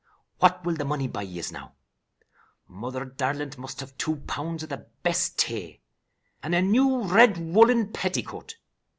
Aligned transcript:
What 0.39 0.65
will 0.65 0.73
the 0.73 0.83
money 0.83 1.07
buy 1.07 1.21
yez 1.21 1.51
now? 1.51 1.75
Mother 2.67 3.05
darlint 3.05 3.59
must 3.59 3.81
have 3.81 3.95
two 3.99 4.15
pounds 4.25 4.63
of 4.63 4.69
the 4.69 4.87
best 5.03 5.37
tay, 5.37 5.79
and 6.41 6.55
a 6.55 6.61
new 6.63 7.03
red 7.03 7.37
woollen 7.37 7.93
petticoat. 7.93 8.55